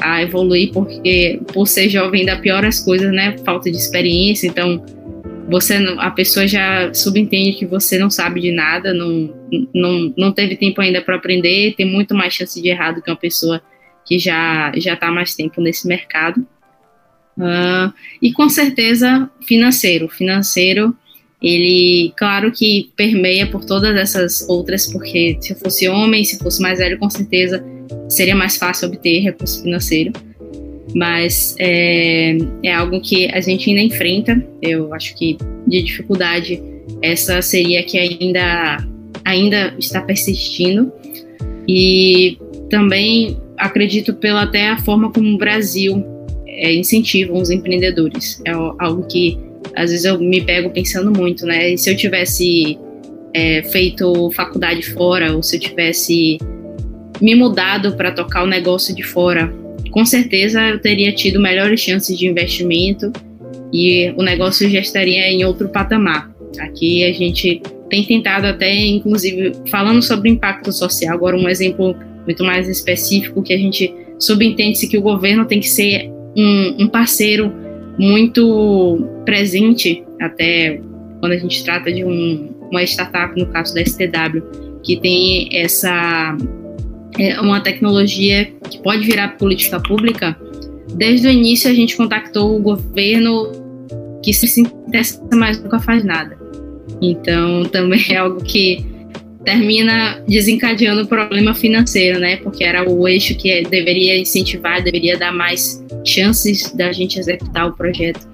a 0.00 0.22
evoluir, 0.22 0.72
porque 0.72 1.40
por 1.52 1.66
ser 1.66 1.88
jovem 1.88 2.20
ainda 2.20 2.36
piora 2.36 2.68
as 2.68 2.80
coisas, 2.80 3.12
né? 3.12 3.36
Falta 3.44 3.70
de 3.70 3.76
experiência, 3.76 4.46
então 4.46 4.84
você 5.48 5.74
a 5.98 6.10
pessoa 6.10 6.46
já 6.46 6.92
subentende 6.92 7.52
que 7.52 7.66
você 7.66 7.98
não 7.98 8.10
sabe 8.10 8.40
de 8.40 8.50
nada, 8.50 8.94
não, 8.94 9.32
não, 9.74 10.12
não 10.16 10.32
teve 10.32 10.56
tempo 10.56 10.80
ainda 10.80 11.02
para 11.02 11.16
aprender, 11.16 11.74
tem 11.76 11.86
muito 11.86 12.14
mais 12.14 12.32
chance 12.32 12.60
de 12.60 12.68
errar 12.68 12.92
do 12.92 13.02
que 13.02 13.10
uma 13.10 13.16
pessoa 13.16 13.60
que 14.04 14.18
já 14.18 14.72
já 14.76 14.94
está 14.94 15.10
mais 15.10 15.34
tempo 15.34 15.60
nesse 15.60 15.86
mercado. 15.86 16.46
Uh, 17.36 17.92
e 18.22 18.32
com 18.32 18.48
certeza 18.48 19.28
financeiro. 19.42 20.08
Financeiro, 20.08 20.96
ele, 21.42 22.12
claro 22.16 22.52
que 22.52 22.90
permeia 22.96 23.46
por 23.46 23.64
todas 23.64 23.96
essas 23.96 24.48
outras, 24.48 24.90
porque 24.90 25.36
se 25.40 25.52
eu 25.52 25.56
fosse 25.56 25.88
homem, 25.88 26.24
se 26.24 26.38
fosse 26.38 26.62
mais 26.62 26.78
velho, 26.78 26.98
com 26.98 27.10
certeza 27.10 27.64
seria 28.08 28.34
mais 28.34 28.56
fácil 28.56 28.88
obter 28.88 29.20
recurso 29.20 29.62
financeiro. 29.62 30.12
Mas 30.94 31.56
é, 31.58 32.36
é 32.62 32.72
algo 32.72 33.00
que 33.00 33.26
a 33.32 33.40
gente 33.40 33.68
ainda 33.68 33.82
enfrenta. 33.82 34.46
Eu 34.62 34.94
acho 34.94 35.16
que 35.16 35.36
de 35.66 35.82
dificuldade 35.82 36.62
essa 37.02 37.42
seria 37.42 37.82
que 37.82 37.98
ainda 37.98 38.86
ainda 39.24 39.74
está 39.78 40.00
persistindo. 40.00 40.92
E 41.66 42.38
também 42.70 43.36
acredito 43.58 44.14
pela 44.14 44.42
até 44.42 44.70
a 44.70 44.78
forma 44.78 45.12
como 45.12 45.34
o 45.34 45.38
Brasil 45.38 46.04
é, 46.46 46.74
incentiva 46.74 47.32
os 47.32 47.50
empreendedores. 47.50 48.40
É 48.44 48.52
algo 48.52 49.06
que 49.06 49.38
às 49.74 49.90
vezes 49.90 50.04
eu 50.04 50.18
me 50.18 50.40
pego 50.40 50.70
pensando 50.70 51.10
muito, 51.10 51.46
né? 51.46 51.70
E 51.70 51.78
se 51.78 51.90
eu 51.90 51.96
tivesse 51.96 52.78
é, 53.32 53.62
feito 53.64 54.30
faculdade 54.30 54.82
fora 54.82 55.34
ou 55.34 55.42
se 55.42 55.56
eu 55.56 55.60
tivesse 55.60 56.38
me 57.20 57.34
mudado 57.34 57.96
para 57.96 58.12
tocar 58.12 58.44
o 58.44 58.46
negócio 58.46 58.94
de 58.94 59.02
fora, 59.02 59.52
com 59.90 60.04
certeza 60.04 60.60
eu 60.68 60.80
teria 60.80 61.12
tido 61.12 61.40
melhores 61.40 61.80
chances 61.80 62.18
de 62.18 62.26
investimento 62.26 63.12
e 63.72 64.12
o 64.16 64.22
negócio 64.22 64.68
já 64.68 64.80
estaria 64.80 65.28
em 65.28 65.44
outro 65.44 65.68
patamar. 65.68 66.30
Aqui 66.60 67.04
a 67.04 67.12
gente 67.12 67.60
tem 67.88 68.04
tentado 68.04 68.46
até, 68.46 68.74
inclusive, 68.86 69.52
falando 69.70 70.02
sobre 70.02 70.30
impacto 70.30 70.72
social, 70.72 71.14
agora 71.14 71.36
um 71.36 71.48
exemplo 71.48 71.96
muito 72.24 72.44
mais 72.44 72.68
específico, 72.68 73.42
que 73.42 73.52
a 73.52 73.58
gente 73.58 73.94
subentende-se 74.18 74.88
que 74.88 74.96
o 74.96 75.02
governo 75.02 75.44
tem 75.44 75.60
que 75.60 75.68
ser 75.68 76.10
um, 76.36 76.84
um 76.84 76.88
parceiro 76.88 77.52
muito 77.98 79.06
presente, 79.24 80.02
até 80.20 80.80
quando 81.20 81.32
a 81.32 81.38
gente 81.38 81.62
trata 81.64 81.92
de 81.92 82.04
um, 82.04 82.54
uma 82.70 82.82
startup, 82.82 83.38
no 83.38 83.46
caso 83.46 83.74
da 83.74 83.84
STW, 83.84 84.42
que 84.82 84.96
tem 84.96 85.48
essa 85.52 86.36
é, 87.18 87.40
uma 87.40 87.60
tecnologia 87.60 88.52
que 88.70 88.82
pode 88.82 89.04
virar 89.04 89.36
política 89.36 89.80
pública. 89.80 90.36
Desde 90.94 91.26
o 91.26 91.30
início 91.30 91.70
a 91.70 91.74
gente 91.74 91.96
contactou 91.96 92.56
o 92.56 92.60
governo 92.60 93.52
que 94.22 94.32
se 94.32 94.60
interessa 94.60 95.22
mais 95.34 95.62
nunca 95.62 95.78
faz 95.78 96.04
nada. 96.04 96.36
Então 97.00 97.64
também 97.64 98.00
é 98.10 98.16
algo 98.16 98.42
que 98.42 98.84
termina 99.44 100.22
desencadeando 100.26 101.02
o 101.02 101.06
problema 101.06 101.54
financeiro, 101.54 102.18
né? 102.18 102.36
Porque 102.36 102.64
era 102.64 102.88
o 102.88 103.06
eixo 103.06 103.36
que 103.36 103.62
deveria 103.62 104.18
incentivar, 104.18 104.82
deveria 104.82 105.18
dar 105.18 105.32
mais 105.32 105.84
chances 106.04 106.72
da 106.72 106.92
gente 106.92 107.18
executar 107.18 107.68
o 107.68 107.76
projeto. 107.76 108.26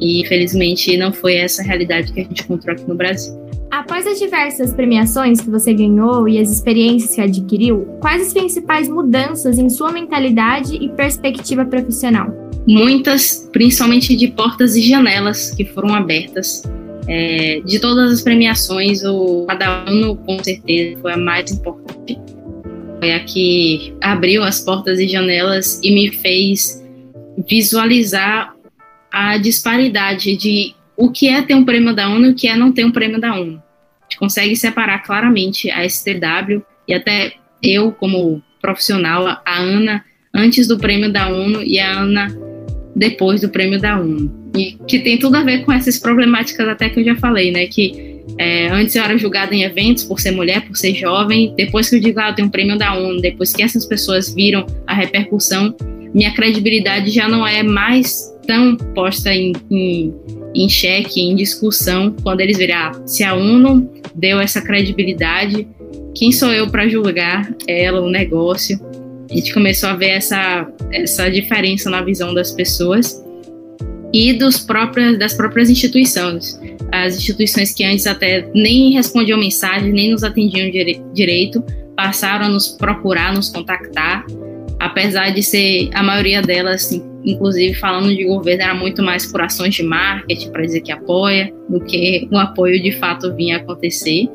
E 0.00 0.20
infelizmente 0.20 0.96
não 0.96 1.12
foi 1.12 1.34
essa 1.36 1.62
a 1.62 1.64
realidade 1.64 2.12
que 2.12 2.20
a 2.20 2.24
gente 2.24 2.42
encontrou 2.42 2.74
aqui 2.74 2.86
no 2.86 2.94
Brasil. 2.94 3.34
Após 3.70 4.06
as 4.06 4.18
diversas 4.18 4.72
premiações 4.72 5.40
que 5.40 5.50
você 5.50 5.74
ganhou 5.74 6.26
e 6.26 6.38
as 6.38 6.50
experiências 6.50 7.14
que 7.14 7.20
adquiriu, 7.20 7.84
quais 8.00 8.28
as 8.28 8.32
principais 8.32 8.88
mudanças 8.88 9.58
em 9.58 9.68
sua 9.68 9.92
mentalidade 9.92 10.76
e 10.76 10.88
perspectiva 10.88 11.66
profissional? 11.66 12.32
Muitas, 12.66 13.48
principalmente 13.52 14.16
de 14.16 14.28
portas 14.28 14.74
e 14.74 14.82
janelas 14.82 15.50
que 15.50 15.64
foram 15.66 15.94
abertas 15.94 16.62
é, 17.08 17.60
de 17.64 17.80
todas 17.80 18.12
as 18.12 18.22
premiações, 18.22 19.02
o 19.02 19.46
Cada 19.48 19.84
Ano, 19.88 20.14
com 20.16 20.42
certeza, 20.44 21.00
foi 21.00 21.12
a 21.14 21.16
mais 21.16 21.50
importante. 21.50 22.18
Foi 22.98 23.12
a 23.12 23.20
que 23.20 23.94
abriu 24.00 24.42
as 24.42 24.60
portas 24.60 24.98
e 25.00 25.08
janelas 25.08 25.80
e 25.82 25.90
me 25.90 26.10
fez 26.12 26.84
visualizar 27.48 28.54
a 29.10 29.38
disparidade 29.38 30.36
de 30.36 30.74
o 30.96 31.10
que 31.10 31.28
é 31.28 31.40
ter 31.40 31.54
um 31.54 31.64
prêmio 31.64 31.94
da 31.94 32.10
ONU 32.10 32.26
e 32.26 32.30
o 32.30 32.34
que 32.34 32.48
é 32.48 32.56
não 32.56 32.72
ter 32.72 32.84
um 32.84 32.90
prêmio 32.90 33.20
da 33.20 33.34
ONU. 33.34 33.62
A 34.00 34.04
gente 34.04 34.18
consegue 34.18 34.54
separar 34.54 35.02
claramente 35.02 35.70
a 35.70 35.88
STW 35.88 36.62
e 36.86 36.92
até 36.92 37.34
eu, 37.62 37.92
como 37.92 38.42
profissional, 38.60 39.26
a 39.26 39.58
Ana, 39.58 40.04
antes 40.34 40.66
do 40.66 40.78
prêmio 40.78 41.10
da 41.10 41.28
ONU 41.28 41.62
e 41.62 41.78
a 41.78 41.90
Ana 41.92 42.47
depois 42.98 43.40
do 43.40 43.48
prêmio 43.48 43.80
da 43.80 43.98
ONU. 43.98 44.30
E 44.56 44.76
que 44.86 44.98
tem 44.98 45.18
tudo 45.18 45.36
a 45.36 45.42
ver 45.42 45.64
com 45.64 45.72
essas 45.72 45.98
problemáticas 45.98 46.68
até 46.68 46.88
que 46.88 47.00
eu 47.00 47.04
já 47.04 47.16
falei, 47.16 47.50
né? 47.50 47.66
Que 47.66 48.18
é, 48.38 48.68
antes 48.68 48.94
eu 48.94 49.02
era 49.02 49.16
julgada 49.16 49.54
em 49.54 49.62
eventos 49.62 50.04
por 50.04 50.20
ser 50.20 50.32
mulher, 50.32 50.66
por 50.66 50.76
ser 50.76 50.94
jovem. 50.94 51.54
Depois 51.56 51.88
que 51.88 51.96
eu 51.96 52.00
digo, 52.00 52.20
ah, 52.20 52.28
eu 52.28 52.34
tenho 52.34 52.48
um 52.48 52.50
prêmio 52.50 52.76
da 52.76 52.94
ONU, 52.94 53.20
depois 53.20 53.52
que 53.52 53.62
essas 53.62 53.86
pessoas 53.86 54.34
viram 54.34 54.66
a 54.86 54.94
repercussão, 54.94 55.74
minha 56.12 56.32
credibilidade 56.34 57.10
já 57.10 57.28
não 57.28 57.46
é 57.46 57.62
mais 57.62 58.34
tão 58.46 58.76
posta 58.76 59.32
em, 59.32 59.52
em, 59.70 60.14
em 60.54 60.68
xeque, 60.68 61.20
em 61.20 61.36
discussão, 61.36 62.14
quando 62.22 62.40
eles 62.40 62.58
viram, 62.58 62.76
ah, 62.76 62.92
se 63.06 63.22
a 63.22 63.34
ONU 63.34 63.88
deu 64.14 64.40
essa 64.40 64.60
credibilidade, 64.60 65.68
quem 66.14 66.32
sou 66.32 66.52
eu 66.52 66.68
para 66.68 66.88
julgar 66.88 67.48
ela, 67.68 68.00
o 68.00 68.10
negócio? 68.10 68.78
A 69.30 69.34
gente 69.34 69.52
começou 69.52 69.90
a 69.90 69.94
ver 69.94 70.10
essa, 70.10 70.66
essa 70.90 71.30
diferença 71.30 71.90
na 71.90 72.02
visão 72.02 72.32
das 72.32 72.50
pessoas 72.50 73.22
e 74.12 74.32
dos 74.32 74.58
próprias, 74.58 75.18
das 75.18 75.34
próprias 75.34 75.68
instituições. 75.68 76.58
As 76.90 77.16
instituições 77.16 77.74
que 77.74 77.84
antes 77.84 78.06
até 78.06 78.48
nem 78.54 78.92
respondiam 78.92 79.38
mensagem, 79.38 79.92
nem 79.92 80.12
nos 80.12 80.24
atendiam 80.24 80.70
dire 80.70 81.02
direito, 81.12 81.62
passaram 81.94 82.46
a 82.46 82.48
nos 82.48 82.68
procurar, 82.68 83.34
nos 83.34 83.50
contactar, 83.50 84.24
apesar 84.80 85.30
de 85.30 85.42
ser 85.42 85.90
a 85.92 86.02
maioria 86.02 86.40
delas, 86.40 86.90
inclusive 87.24 87.74
falando 87.74 88.14
de 88.14 88.24
governo, 88.24 88.62
era 88.62 88.74
muito 88.74 89.02
mais 89.02 89.30
por 89.30 89.42
ações 89.42 89.74
de 89.74 89.82
marketing 89.82 90.50
para 90.50 90.62
dizer 90.62 90.80
que 90.80 90.92
apoia, 90.92 91.52
do 91.68 91.80
que 91.80 92.26
um 92.32 92.38
apoio 92.38 92.80
de 92.82 92.92
fato 92.92 93.34
vinha 93.34 93.58
acontecer. 93.58 94.28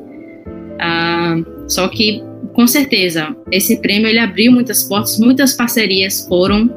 Ah, 0.78 1.36
só 1.66 1.88
que 1.88 2.22
com 2.54 2.68
certeza, 2.68 3.36
esse 3.50 3.76
prêmio 3.80 4.08
ele 4.08 4.20
abriu 4.20 4.52
muitas 4.52 4.84
portas, 4.84 5.18
muitas 5.18 5.54
parcerias 5.54 6.24
foram 6.28 6.70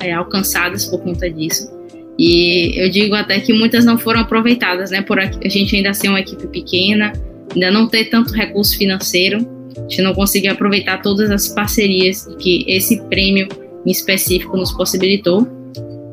é, 0.00 0.12
alcançadas 0.12 0.84
por 0.86 1.02
conta 1.02 1.28
disso. 1.28 1.68
E 2.16 2.72
eu 2.80 2.88
digo 2.88 3.16
até 3.16 3.40
que 3.40 3.52
muitas 3.52 3.84
não 3.84 3.98
foram 3.98 4.20
aproveitadas, 4.20 4.92
né? 4.92 5.02
Por 5.02 5.18
a 5.18 5.26
gente 5.48 5.74
ainda 5.74 5.92
ser 5.92 6.08
uma 6.08 6.20
equipe 6.20 6.46
pequena, 6.46 7.12
ainda 7.52 7.70
não 7.72 7.88
ter 7.88 8.04
tanto 8.04 8.32
recurso 8.32 8.78
financeiro, 8.78 9.38
a 9.76 9.80
gente 9.80 10.02
não 10.02 10.14
conseguiu 10.14 10.52
aproveitar 10.52 11.02
todas 11.02 11.28
as 11.32 11.48
parcerias 11.48 12.28
que 12.38 12.64
esse 12.68 13.02
prêmio 13.08 13.48
em 13.84 13.90
específico 13.90 14.56
nos 14.56 14.70
possibilitou. 14.70 15.48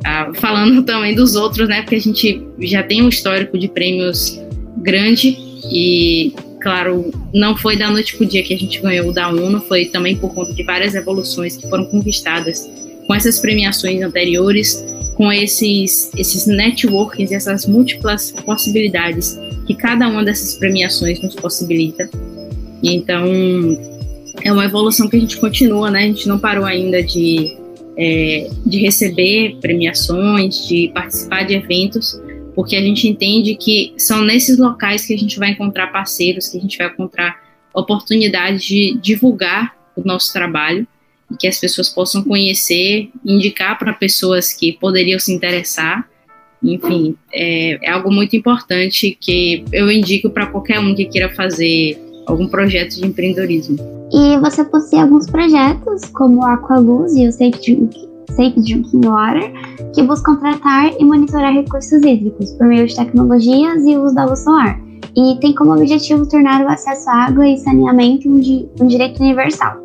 Ah, 0.04 0.32
falando 0.34 0.82
também 0.84 1.14
dos 1.14 1.36
outros, 1.36 1.70
né? 1.70 1.84
Porque 1.84 1.96
a 1.96 2.02
gente 2.02 2.44
já 2.62 2.82
tem 2.82 3.04
um 3.04 3.10
histórico 3.10 3.56
de 3.56 3.68
prêmios 3.68 4.42
grande 4.78 5.38
e 5.72 6.34
claro, 6.62 7.12
não 7.34 7.58
foi 7.58 7.76
da 7.76 7.90
noite 7.90 8.16
para 8.16 8.26
o 8.26 8.30
dia 8.30 8.44
que 8.44 8.54
a 8.54 8.58
gente 8.58 8.80
ganhou 8.80 9.10
o 9.10 9.14
da 9.14 9.30
ONU, 9.30 9.60
foi 9.62 9.86
também 9.86 10.16
por 10.16 10.34
conta 10.34 10.54
de 10.54 10.64
várias 10.64 10.96
evoluções 10.96 11.58
que 11.58 11.68
foram 11.68 11.86
conquistadas 11.86 12.70
com 13.08 13.16
essas 13.16 13.40
premiações 13.40 14.02
anteriores, 14.02 14.86
com 15.16 15.32
esses, 15.32 16.12
esses 16.16 16.46
networkings, 16.48 17.32
essas 17.34 17.66
múltiplas 17.66 18.32
possibilidades 18.32 19.38
que 19.66 19.76
cada 19.76 20.08
uma 20.08 20.24
dessas 20.24 20.56
premiações 20.56 21.22
nos 21.22 21.36
possibilita. 21.36 22.10
Então, 22.84 23.26
é 24.44 24.52
uma 24.52 24.66
evolução 24.66 25.10
que 25.10 25.18
a 25.18 25.20
gente 25.20 25.38
continua, 25.38 25.92
né? 25.92 26.04
A 26.04 26.08
gente 26.08 26.28
não 26.28 26.40
parou 26.40 26.66
ainda 26.66 27.04
de, 27.04 27.56
é, 27.98 28.50
de 28.66 28.80
receber 28.80 29.58
premiações, 29.60 30.68
de 30.68 30.92
participar 30.94 31.44
de 31.44 31.56
eventos, 31.56 32.20
porque 32.56 32.76
a 32.76 32.82
gente 32.82 33.08
entende 33.08 33.56
que 33.56 33.94
são 33.98 34.22
nesses 34.22 34.58
locais 34.58 35.06
que 35.06 35.14
a 35.14 35.18
gente 35.18 35.40
vai 35.40 35.52
encontrar 35.52 35.88
parceiros, 35.88 36.50
que 36.50 36.58
a 36.58 36.62
gente 36.62 36.78
vai 36.78 36.88
encontrar 36.88 37.40
oportunidades 37.74 38.64
de 38.64 38.98
divulgar 39.02 39.76
o 39.96 40.02
nosso 40.06 40.32
trabalho 40.34 40.86
e 41.32 41.38
que 41.38 41.48
as 41.48 41.58
pessoas 41.58 41.90
possam 41.90 42.24
conhecer, 42.24 43.10
indicar 43.26 43.78
para 43.80 43.94
pessoas 43.94 44.52
que 44.52 44.74
poderiam 44.74 45.20
se 45.20 45.34
interessar. 45.34 46.08
Enfim, 46.62 47.16
é, 47.34 47.80
é 47.88 47.92
algo 47.92 48.12
muito 48.12 48.36
importante 48.36 49.18
que 49.20 49.64
eu 49.72 49.90
indico 49.90 50.30
para 50.30 50.46
qualquer 50.46 50.80
um 50.80 50.94
que 50.94 51.06
queira 51.06 51.30
fazer 51.30 51.98
algum 52.28 52.48
projeto 52.48 52.96
de 52.96 53.06
empreendedorismo. 53.06 53.78
E 54.12 54.38
você 54.40 54.64
possui 54.64 55.00
alguns 55.00 55.26
projetos, 55.26 56.06
como 56.14 56.44
a 56.44 56.54
Aqualuz 56.54 57.16
e 57.16 57.28
o 57.28 57.32
Safe 57.32 57.52
Drink, 57.52 58.11
Safe 58.36 58.60
Drinking 58.60 59.02
Water, 59.06 59.52
que 59.94 60.04
buscam 60.04 60.36
tratar 60.36 60.92
e 61.00 61.04
monitorar 61.04 61.54
recursos 61.54 62.04
hídricos 62.04 62.52
por 62.54 62.68
meio 62.68 62.88
de 62.88 62.96
tecnologias 62.96 63.84
e 63.86 63.98
uso 63.98 64.16
da 64.16 64.26
luz 64.26 64.40
solar, 64.40 64.80
e 65.16 65.38
tem 65.40 65.54
como 65.54 65.74
objetivo 65.74 66.28
tornar 66.28 66.66
o 66.66 66.70
acesso 66.70 67.10
à 67.10 67.26
água 67.26 67.48
e 67.48 67.58
saneamento 67.58 68.30
um, 68.30 68.40
di 68.40 68.68
um 68.80 68.88
direito 68.88 69.22
universal. 69.22 69.78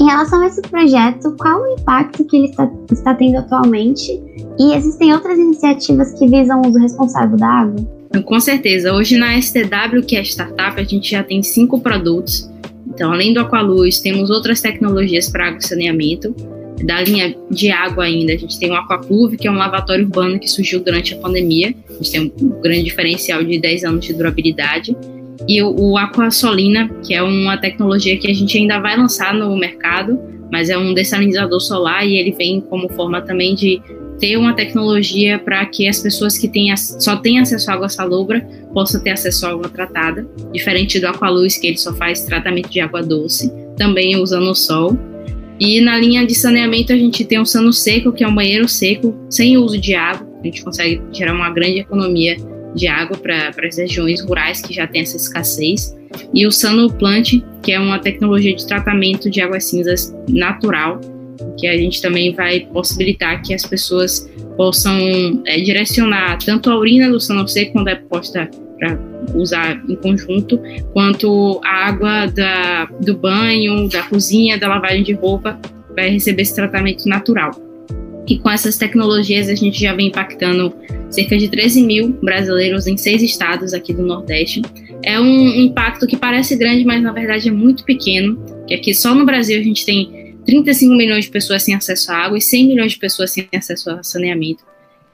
Em 0.00 0.06
relação 0.06 0.40
a 0.40 0.46
esse 0.46 0.62
projeto, 0.62 1.34
qual 1.38 1.62
o 1.62 1.74
impacto 1.74 2.24
que 2.24 2.36
ele 2.36 2.48
está, 2.48 2.70
está 2.90 3.14
tendo 3.14 3.38
atualmente? 3.38 4.20
E 4.58 4.74
existem 4.74 5.12
outras 5.12 5.38
iniciativas 5.38 6.12
que 6.18 6.26
visam 6.26 6.62
o 6.62 6.68
uso 6.68 6.78
responsável 6.78 7.36
da 7.36 7.46
água? 7.46 7.76
Com 8.24 8.40
certeza. 8.40 8.92
Hoje 8.92 9.16
na 9.16 9.40
STW, 9.40 10.02
que 10.06 10.16
é 10.16 10.22
startup, 10.22 10.80
a 10.80 10.84
gente 10.84 11.10
já 11.10 11.22
tem 11.22 11.42
cinco 11.42 11.80
produtos. 11.80 12.50
Então, 12.86 13.12
além 13.12 13.32
do 13.32 13.40
Aqualuz, 13.40 14.00
temos 14.00 14.30
outras 14.30 14.60
tecnologias 14.60 15.28
para 15.28 15.48
água 15.48 15.58
e 15.58 15.66
saneamento 15.66 16.34
da 16.84 17.00
linha 17.02 17.36
de 17.50 17.70
água 17.70 18.04
ainda, 18.04 18.32
a 18.32 18.36
gente 18.36 18.58
tem 18.58 18.70
o 18.70 18.74
Aquapluve, 18.74 19.36
que 19.36 19.46
é 19.46 19.50
um 19.50 19.56
lavatório 19.56 20.04
urbano 20.04 20.38
que 20.38 20.48
surgiu 20.48 20.82
durante 20.82 21.14
a 21.14 21.18
pandemia. 21.18 21.74
A 21.88 21.92
gente 21.94 22.10
tem 22.10 22.32
um 22.40 22.60
grande 22.60 22.84
diferencial 22.84 23.44
de 23.44 23.58
10 23.58 23.84
anos 23.84 24.06
de 24.06 24.12
durabilidade. 24.12 24.96
E 25.48 25.62
o, 25.62 25.74
o 25.74 25.98
Aquasolina, 25.98 26.88
que 27.04 27.14
é 27.14 27.22
uma 27.22 27.56
tecnologia 27.56 28.16
que 28.16 28.30
a 28.30 28.34
gente 28.34 28.56
ainda 28.56 28.80
vai 28.80 28.96
lançar 28.96 29.34
no 29.34 29.56
mercado, 29.56 30.18
mas 30.50 30.70
é 30.70 30.76
um 30.76 30.92
dessalinizador 30.94 31.60
solar 31.60 32.06
e 32.06 32.16
ele 32.16 32.32
vem 32.32 32.60
como 32.60 32.88
forma 32.88 33.22
também 33.22 33.54
de 33.54 33.80
ter 34.18 34.36
uma 34.36 34.54
tecnologia 34.54 35.38
para 35.38 35.64
que 35.66 35.88
as 35.88 35.98
pessoas 35.98 36.38
que 36.38 36.46
têm, 36.46 36.76
só 36.76 37.16
têm 37.16 37.40
acesso 37.40 37.70
à 37.70 37.74
água 37.74 37.88
salobra 37.88 38.40
possam 38.72 39.02
ter 39.02 39.10
acesso 39.10 39.46
à 39.46 39.50
água 39.50 39.68
tratada, 39.68 40.26
diferente 40.52 41.00
do 41.00 41.06
Aqualuz, 41.06 41.58
que 41.58 41.66
ele 41.66 41.76
só 41.76 41.92
faz 41.94 42.22
tratamento 42.22 42.70
de 42.70 42.80
água 42.80 43.02
doce, 43.02 43.52
também 43.76 44.16
usando 44.16 44.48
o 44.48 44.54
sol. 44.54 44.96
E 45.60 45.80
na 45.80 45.98
linha 45.98 46.26
de 46.26 46.34
saneamento 46.34 46.92
a 46.92 46.96
gente 46.96 47.24
tem 47.24 47.38
o 47.38 47.46
Sano 47.46 47.72
Seco, 47.72 48.12
que 48.12 48.24
é 48.24 48.28
um 48.28 48.34
banheiro 48.34 48.68
seco, 48.68 49.14
sem 49.30 49.56
uso 49.56 49.78
de 49.78 49.94
água. 49.94 50.26
A 50.40 50.44
gente 50.44 50.64
consegue 50.64 51.00
gerar 51.12 51.34
uma 51.34 51.50
grande 51.50 51.80
economia 51.80 52.36
de 52.74 52.88
água 52.88 53.16
para 53.16 53.50
as 53.66 53.76
regiões 53.76 54.20
rurais 54.24 54.60
que 54.60 54.74
já 54.74 54.86
têm 54.86 55.02
essa 55.02 55.16
escassez. 55.16 55.94
E 56.34 56.46
o 56.46 56.52
Sano 56.52 56.92
Plant, 56.92 57.42
que 57.62 57.72
é 57.72 57.78
uma 57.78 57.98
tecnologia 57.98 58.54
de 58.54 58.66
tratamento 58.66 59.30
de 59.30 59.40
águas 59.40 59.64
cinzas 59.64 60.14
natural, 60.28 61.00
que 61.58 61.66
a 61.66 61.76
gente 61.76 62.00
também 62.02 62.34
vai 62.34 62.60
possibilitar 62.72 63.40
que 63.42 63.54
as 63.54 63.64
pessoas 63.64 64.30
possam 64.56 65.42
é, 65.46 65.60
direcionar 65.60 66.38
tanto 66.38 66.70
a 66.70 66.78
urina 66.78 67.10
do 67.10 67.20
Sano 67.20 67.46
Seco, 67.46 67.72
quando 67.72 67.88
é 67.88 67.94
posta 67.94 68.50
para 68.78 69.11
usar 69.34 69.82
em 69.88 69.96
conjunto, 69.96 70.60
quanto 70.92 71.60
a 71.64 71.88
água 71.88 72.26
da, 72.26 72.86
do 73.00 73.16
banho, 73.16 73.88
da 73.88 74.02
cozinha, 74.02 74.58
da 74.58 74.68
lavagem 74.68 75.02
de 75.02 75.12
roupa, 75.12 75.58
vai 75.94 76.10
receber 76.10 76.42
esse 76.42 76.54
tratamento 76.54 77.08
natural. 77.08 77.50
E 78.28 78.38
com 78.38 78.50
essas 78.50 78.76
tecnologias 78.76 79.48
a 79.48 79.54
gente 79.54 79.80
já 79.80 79.94
vem 79.94 80.08
impactando 80.08 80.72
cerca 81.10 81.36
de 81.36 81.48
13 81.48 81.82
mil 81.82 82.08
brasileiros 82.22 82.86
em 82.86 82.96
seis 82.96 83.22
estados 83.22 83.74
aqui 83.74 83.92
do 83.92 84.02
Nordeste. 84.02 84.62
É 85.02 85.20
um 85.20 85.48
impacto 85.48 86.06
que 86.06 86.16
parece 86.16 86.56
grande, 86.56 86.84
mas 86.84 87.02
na 87.02 87.12
verdade 87.12 87.48
é 87.48 87.52
muito 87.52 87.84
pequeno, 87.84 88.42
que 88.66 88.74
aqui 88.74 88.94
só 88.94 89.14
no 89.14 89.26
Brasil 89.26 89.58
a 89.58 89.62
gente 89.62 89.84
tem 89.84 90.36
35 90.46 90.94
milhões 90.94 91.24
de 91.24 91.30
pessoas 91.30 91.62
sem 91.62 91.74
acesso 91.74 92.10
à 92.12 92.16
água 92.16 92.38
e 92.38 92.40
100 92.40 92.68
milhões 92.68 92.92
de 92.92 92.98
pessoas 92.98 93.30
sem 93.30 93.48
acesso 93.54 93.90
a 93.90 94.02
saneamento. 94.02 94.64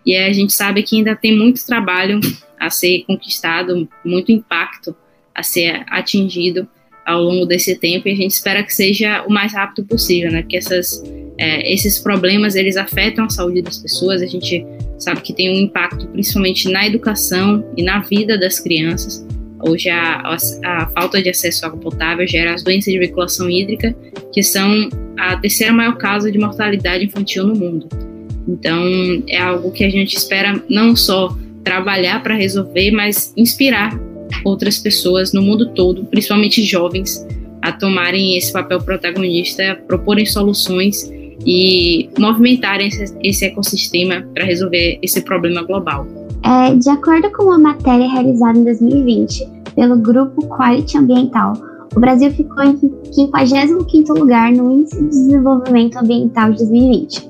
E 0.05 0.17
a 0.17 0.33
gente 0.33 0.53
sabe 0.53 0.83
que 0.83 0.97
ainda 0.97 1.15
tem 1.15 1.37
muito 1.37 1.65
trabalho 1.67 2.21
a 2.59 2.71
ser 2.71 3.05
conquistado, 3.07 3.89
muito 4.05 4.33
impacto 4.33 4.97
a 5.35 5.43
ser 5.43 5.85
atingido 5.89 6.69
ao 7.07 7.23
longo 7.23 7.47
desse 7.47 7.75
tempo 7.79 8.07
e 8.07 8.13
a 8.13 8.15
gente 8.15 8.33
espera 8.33 8.63
que 8.63 8.75
seja 8.75 9.25
o 9.27 9.31
mais 9.31 9.55
rápido 9.55 9.87
possível, 9.87 10.31
né? 10.31 10.43
Porque 10.43 10.59
essas, 10.59 11.03
é, 11.39 11.73
esses 11.73 11.99
problemas 11.99 12.55
eles 12.55 12.77
afetam 12.77 13.25
a 13.25 13.31
saúde 13.31 13.63
das 13.63 13.79
pessoas. 13.79 14.21
A 14.21 14.27
gente 14.27 14.67
sabe 14.99 15.23
que 15.23 15.33
tem 15.33 15.49
um 15.49 15.65
impacto 15.65 16.07
principalmente 16.09 16.69
na 16.69 16.87
educação 16.87 17.65
e 17.77 17.83
na 17.83 18.01
vida 18.01 18.37
das 18.39 18.61
crianças. 18.61 19.27
Hoje 19.61 19.89
a, 19.89 20.21
a, 20.21 20.37
a 20.65 20.89
falta 20.89 21.23
de 21.23 21.31
acesso 21.31 21.65
à 21.65 21.69
água 21.69 21.81
potável 21.81 22.27
gera 22.27 22.55
as 22.55 22.63
doenças 22.63 22.93
de 22.93 22.99
veiculação 22.99 23.49
hídrica, 23.49 23.97
que 24.33 24.43
são 24.43 24.89
a 25.19 25.37
terceira 25.37 25.73
maior 25.73 25.97
causa 25.97 26.31
de 26.31 26.39
mortalidade 26.39 27.07
infantil 27.07 27.47
no 27.47 27.55
mundo. 27.55 27.89
Então 28.49 28.83
é 29.29 29.39
algo 29.39 29.71
que 29.71 29.85
a 29.85 29.91
gente 29.91 30.17
espera 30.17 30.61
não 30.69 30.97
só 30.97 31.37
trabalhar 31.63 32.23
para 32.23 32.35
resolver, 32.35 32.91
mas 32.91 33.33
inspirar 33.37 33.99
outras 34.45 34.79
pessoas 34.79 35.33
no 35.33 35.43
mundo 35.43 35.71
todo, 35.75 36.05
principalmente 36.07 36.63
jovens, 36.63 37.27
a 37.61 37.73
tomarem 37.73 38.37
esse 38.37 38.53
papel 38.53 38.81
protagonista, 38.81 39.79
proporem 39.87 40.25
soluções 40.25 41.11
e 41.47 42.09
movimentarem 42.19 42.89
esse, 43.23 43.45
ecossistema 43.45 44.23
para 44.35 44.45
resolver 44.45 44.99
esse 45.03 45.21
problema 45.23 45.63
global. 45.63 46.07
É, 46.45 46.75
de 46.75 46.89
acordo 46.89 47.31
com 47.33 47.45
uma 47.45 47.59
matéria 47.59 48.09
realizada 48.09 48.59
em 48.59 48.65
2020 48.65 49.47
pelo 49.75 49.97
grupo 49.97 50.47
Quality 50.49 50.99
Ambiental, 50.99 51.53
o 51.95 52.01
Brasil 52.01 52.31
ficou 52.33 52.65
em 52.65 52.77
55º 52.77 54.19
lugar 54.19 54.53
no 54.53 54.73
Índice 54.73 55.03
de 55.03 55.09
Desenvolvimento 55.09 55.97
Ambiental 55.97 56.53
de 56.53 56.59
2020, 56.59 57.29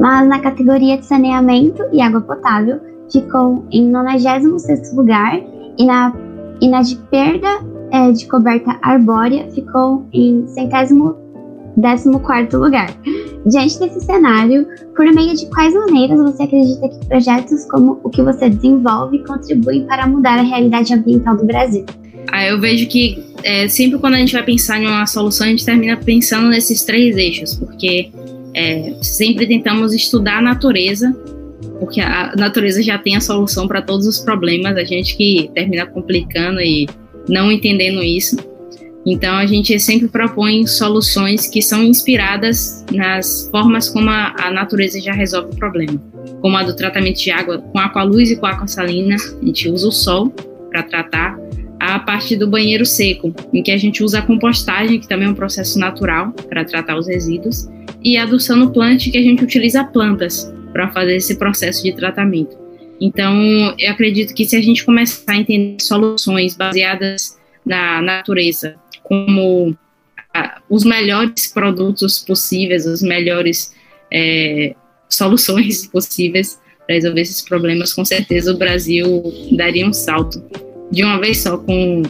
mas 0.00 0.26
na 0.26 0.40
categoria 0.40 0.96
de 0.96 1.04
saneamento 1.04 1.84
e 1.92 2.00
água 2.00 2.22
potável 2.22 2.80
ficou 3.12 3.66
em 3.70 3.92
96º 3.92 4.96
lugar 4.96 5.38
e 5.78 5.84
na 5.84 6.12
e 6.60 6.68
na 6.68 6.82
de 6.82 6.96
perda 7.10 7.48
é, 7.90 8.10
de 8.12 8.26
coberta 8.26 8.78
arbórea 8.82 9.48
ficou 9.50 10.06
em 10.12 10.46
centésimo 10.48 11.16
décimo 11.76 12.20
quarto 12.20 12.58
lugar. 12.58 12.90
Diante 13.46 13.78
desse 13.78 14.00
cenário, 14.02 14.66
por 14.94 15.06
meio 15.12 15.34
de 15.34 15.46
quais 15.46 15.72
maneiras 15.72 16.18
você 16.18 16.42
acredita 16.42 16.88
que 16.88 17.06
projetos 17.06 17.64
como 17.70 17.98
o 18.04 18.10
que 18.10 18.22
você 18.22 18.50
desenvolve 18.50 19.24
contribuem 19.24 19.86
para 19.86 20.06
mudar 20.06 20.38
a 20.38 20.42
realidade 20.42 20.92
ambiental 20.92 21.36
do 21.36 21.46
Brasil? 21.46 21.86
Ah, 22.30 22.46
eu 22.46 22.60
vejo 22.60 22.86
que 22.88 23.24
é, 23.42 23.66
sempre 23.68 23.98
quando 23.98 24.14
a 24.14 24.18
gente 24.18 24.32
vai 24.32 24.42
pensar 24.42 24.80
em 24.80 24.86
uma 24.86 25.06
solução, 25.06 25.46
a 25.46 25.50
gente 25.50 25.64
termina 25.64 25.96
pensando 25.96 26.48
nesses 26.48 26.84
três 26.84 27.16
eixos, 27.16 27.54
porque 27.54 28.10
é, 28.54 28.94
sempre 29.02 29.46
tentamos 29.46 29.92
estudar 29.94 30.38
a 30.38 30.42
natureza 30.42 31.14
porque 31.80 32.00
a 32.00 32.34
natureza 32.36 32.82
já 32.82 32.98
tem 32.98 33.16
a 33.16 33.20
solução 33.20 33.66
para 33.66 33.80
todos 33.80 34.06
os 34.06 34.18
problemas, 34.18 34.76
a 34.76 34.84
gente 34.84 35.16
que 35.16 35.50
termina 35.54 35.86
complicando 35.86 36.60
e 36.60 36.86
não 37.28 37.50
entendendo 37.50 38.02
isso. 38.02 38.36
Então 39.04 39.34
a 39.34 39.46
gente 39.46 39.78
sempre 39.80 40.08
propõe 40.08 40.66
soluções 40.66 41.48
que 41.48 41.62
são 41.62 41.82
inspiradas 41.82 42.84
nas 42.92 43.48
formas 43.50 43.88
como 43.88 44.10
a, 44.10 44.34
a 44.38 44.50
natureza 44.50 45.00
já 45.00 45.12
resolve 45.12 45.54
o 45.54 45.56
problema, 45.56 46.00
como 46.42 46.56
a 46.56 46.62
do 46.62 46.76
tratamento 46.76 47.18
de 47.18 47.30
água 47.30 47.58
com 47.58 47.78
aqualuz 47.78 48.30
e 48.30 48.36
com 48.36 48.44
água 48.44 48.66
salina, 48.66 49.16
a 49.16 49.44
gente 49.44 49.70
usa 49.70 49.88
o 49.88 49.92
sol 49.92 50.30
para 50.70 50.82
tratar, 50.82 51.38
a 51.80 51.98
parte 51.98 52.36
do 52.36 52.46
banheiro 52.46 52.84
seco, 52.84 53.34
em 53.54 53.62
que 53.62 53.72
a 53.72 53.78
gente 53.78 54.04
usa 54.04 54.18
a 54.18 54.22
compostagem, 54.22 55.00
que 55.00 55.08
também 55.08 55.26
é 55.26 55.30
um 55.30 55.34
processo 55.34 55.78
natural 55.78 56.30
para 56.48 56.62
tratar 56.62 56.98
os 56.98 57.08
resíduos, 57.08 57.66
e 58.02 58.16
a 58.16 58.24
do 58.24 58.38
plant, 58.72 59.10
que 59.10 59.18
a 59.18 59.22
gente 59.22 59.44
utiliza 59.44 59.84
plantas 59.84 60.52
para 60.72 60.90
fazer 60.90 61.16
esse 61.16 61.36
processo 61.36 61.82
de 61.82 61.92
tratamento. 61.92 62.56
Então, 63.00 63.74
eu 63.78 63.90
acredito 63.90 64.34
que 64.34 64.44
se 64.44 64.56
a 64.56 64.60
gente 64.60 64.84
começar 64.84 65.32
a 65.32 65.36
entender 65.36 65.80
soluções 65.80 66.54
baseadas 66.56 67.38
na 67.64 68.02
natureza 68.02 68.76
como 69.02 69.76
os 70.68 70.84
melhores 70.84 71.46
produtos 71.48 72.18
possíveis, 72.18 72.86
as 72.86 73.02
melhores 73.02 73.74
é, 74.12 74.74
soluções 75.08 75.86
possíveis 75.90 76.58
para 76.86 76.94
resolver 76.94 77.20
esses 77.22 77.42
problemas, 77.42 77.92
com 77.92 78.04
certeza 78.04 78.52
o 78.52 78.58
Brasil 78.58 79.22
daria 79.52 79.86
um 79.86 79.92
salto 79.92 80.42
de 80.90 81.02
uma 81.02 81.18
vez 81.20 81.38
só, 81.38 81.56
com 81.56 82.02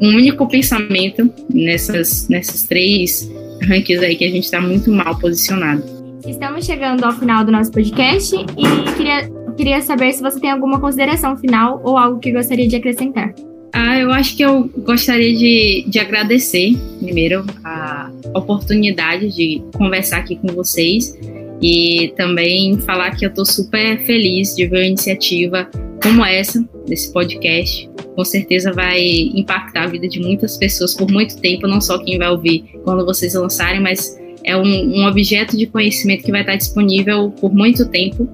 um 0.00 0.08
único 0.16 0.46
pensamento 0.48 1.32
nessas, 1.52 2.28
nessas 2.28 2.64
três 2.64 3.30
rankings 3.62 4.04
aí 4.04 4.16
que 4.16 4.24
a 4.24 4.30
gente 4.30 4.44
está 4.44 4.60
muito 4.60 4.90
mal 4.90 5.18
posicionado. 5.18 5.82
Estamos 6.26 6.64
chegando 6.64 7.04
ao 7.04 7.12
final 7.12 7.44
do 7.44 7.52
nosso 7.52 7.70
podcast 7.70 8.34
e 8.34 8.94
queria, 8.96 9.30
queria 9.56 9.80
saber 9.82 10.12
se 10.12 10.22
você 10.22 10.40
tem 10.40 10.50
alguma 10.50 10.80
consideração 10.80 11.36
final 11.36 11.80
ou 11.84 11.98
algo 11.98 12.18
que 12.18 12.32
gostaria 12.32 12.66
de 12.66 12.76
acrescentar. 12.76 13.34
Ah, 13.72 13.98
eu 13.98 14.12
acho 14.12 14.36
que 14.36 14.42
eu 14.42 14.70
gostaria 14.78 15.34
de, 15.34 15.84
de 15.88 15.98
agradecer, 15.98 16.76
primeiro, 17.00 17.44
a 17.64 18.08
oportunidade 18.32 19.34
de 19.34 19.62
conversar 19.76 20.18
aqui 20.18 20.36
com 20.36 20.48
vocês 20.48 21.18
e 21.60 22.12
também 22.16 22.78
falar 22.78 23.10
que 23.10 23.24
eu 23.24 23.30
estou 23.30 23.44
super 23.44 24.00
feliz 24.04 24.54
de 24.54 24.66
ver 24.66 24.78
uma 24.78 24.86
iniciativa 24.86 25.68
como 26.04 26.22
essa, 26.22 26.62
desse 26.86 27.10
podcast. 27.12 27.90
Com 28.14 28.24
certeza 28.24 28.72
vai 28.72 29.00
impactar 29.34 29.84
a 29.84 29.86
vida 29.86 30.06
de 30.06 30.20
muitas 30.20 30.58
pessoas 30.58 30.94
por 30.94 31.10
muito 31.10 31.38
tempo, 31.38 31.66
não 31.66 31.80
só 31.80 31.98
quem 31.98 32.18
vai 32.18 32.28
ouvir 32.28 32.62
quando 32.84 33.04
vocês 33.06 33.32
lançarem, 33.32 33.80
mas 33.80 34.16
é 34.44 34.54
um, 34.54 35.00
um 35.00 35.06
objeto 35.06 35.56
de 35.56 35.66
conhecimento 35.66 36.22
que 36.22 36.30
vai 36.30 36.42
estar 36.42 36.56
disponível 36.56 37.30
por 37.30 37.52
muito 37.54 37.88
tempo. 37.88 38.28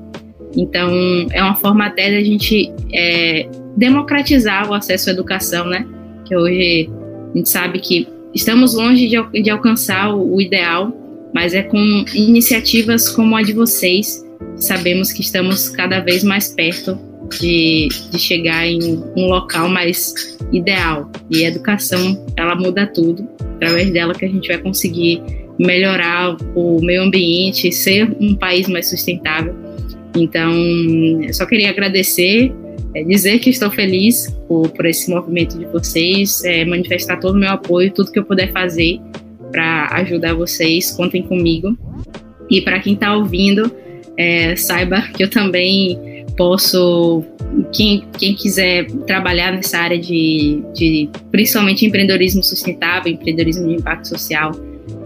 Então, 0.56 0.90
é 1.30 1.40
uma 1.40 1.54
forma 1.54 1.86
até 1.86 2.10
da 2.10 2.20
gente 2.24 2.72
é, 2.92 3.48
democratizar 3.76 4.68
o 4.68 4.74
acesso 4.74 5.08
à 5.08 5.12
educação, 5.12 5.66
né? 5.66 5.86
Que 6.26 6.36
hoje 6.36 6.90
a 7.32 7.36
gente 7.36 7.48
sabe 7.48 7.78
que 7.78 8.08
estamos 8.34 8.74
longe 8.74 9.06
de, 9.06 9.42
de 9.42 9.48
alcançar 9.48 10.12
o, 10.12 10.34
o 10.34 10.40
ideal, 10.40 10.92
mas 11.32 11.54
é 11.54 11.62
com 11.62 11.78
iniciativas 12.12 13.08
como 13.08 13.36
a 13.36 13.42
de 13.42 13.52
vocês, 13.52 14.26
sabemos 14.56 15.12
que 15.12 15.20
estamos 15.20 15.68
cada 15.68 16.00
vez 16.00 16.24
mais 16.24 16.48
perto 16.48 17.09
de, 17.38 17.88
de 18.10 18.18
chegar 18.18 18.66
em 18.66 19.02
um 19.16 19.26
local 19.26 19.68
mais 19.68 20.36
ideal. 20.52 21.10
E 21.30 21.44
a 21.44 21.48
educação, 21.48 22.24
ela 22.36 22.54
muda 22.54 22.86
tudo. 22.86 23.28
Através 23.56 23.90
dela 23.90 24.14
que 24.14 24.24
a 24.24 24.28
gente 24.28 24.48
vai 24.48 24.58
conseguir 24.58 25.22
melhorar 25.58 26.36
o 26.54 26.80
meio 26.80 27.02
ambiente, 27.02 27.70
ser 27.70 28.10
um 28.20 28.34
país 28.34 28.66
mais 28.68 28.88
sustentável. 28.88 29.54
Então, 30.16 30.52
eu 31.22 31.32
só 31.34 31.46
queria 31.46 31.70
agradecer, 31.70 32.52
é, 32.94 33.04
dizer 33.04 33.38
que 33.38 33.50
estou 33.50 33.70
feliz 33.70 34.34
por, 34.48 34.70
por 34.70 34.86
esse 34.86 35.10
movimento 35.10 35.58
de 35.58 35.66
vocês, 35.66 36.42
é, 36.44 36.64
manifestar 36.64 37.18
todo 37.18 37.36
o 37.36 37.38
meu 37.38 37.50
apoio, 37.50 37.92
tudo 37.92 38.10
que 38.10 38.18
eu 38.18 38.24
puder 38.24 38.50
fazer 38.52 38.98
para 39.52 39.88
ajudar 39.96 40.34
vocês, 40.34 40.90
contem 40.92 41.22
comigo. 41.22 41.76
E 42.50 42.60
para 42.60 42.80
quem 42.80 42.94
está 42.94 43.14
ouvindo, 43.14 43.70
é, 44.16 44.56
saiba 44.56 45.02
que 45.14 45.22
eu 45.22 45.30
também 45.30 46.09
posso 46.40 47.22
quem, 47.70 48.02
quem, 48.18 48.34
quiser 48.34 48.86
trabalhar 49.06 49.52
nessa 49.52 49.76
área 49.76 49.98
de, 49.98 50.62
de, 50.72 51.10
principalmente 51.30 51.84
empreendedorismo 51.84 52.42
sustentável, 52.42 53.12
empreendedorismo 53.12 53.68
de 53.68 53.74
impacto 53.74 54.08
social, 54.08 54.50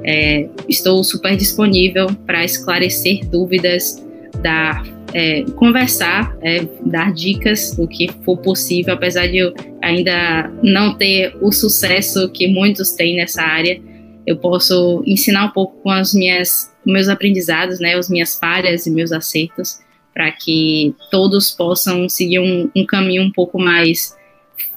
é, 0.05 0.49
estou 0.69 1.03
super 1.03 1.37
disponível 1.37 2.07
para 2.25 2.45
esclarecer 2.45 3.27
dúvidas, 3.29 4.01
dar, 4.43 4.87
é, 5.13 5.43
conversar, 5.57 6.37
é, 6.41 6.69
dar 6.87 7.13
dicas 7.13 7.75
do 7.75 7.89
que 7.89 8.09
for 8.25 8.37
possível, 8.37 8.95
apesar 8.95 9.27
de 9.27 9.39
eu 9.39 9.53
ainda 9.83 10.49
não 10.63 10.95
ter 10.97 11.37
o 11.41 11.51
sucesso 11.51 12.31
que 12.31 12.47
muitos 12.47 12.93
têm 12.93 13.17
nessa 13.17 13.43
área. 13.43 13.83
Eu 14.25 14.37
posso 14.37 15.03
ensinar 15.05 15.47
um 15.47 15.51
pouco 15.51 15.83
com 15.83 15.91
as 15.91 16.15
minhas 16.15 16.73
meus 16.87 17.09
aprendizados, 17.09 17.81
né, 17.81 17.97
as 17.97 18.09
minhas 18.09 18.37
falhas 18.37 18.87
e 18.87 18.91
meus 18.93 19.11
acertos, 19.11 19.83
para 20.15 20.31
que 20.31 20.95
todos 21.11 21.51
possam 21.51 22.09
seguir 22.09 22.39
um, 22.39 22.71
um 22.75 22.87
caminho 22.87 23.25
um 23.25 23.33
pouco 23.33 23.59
mais 23.59 24.17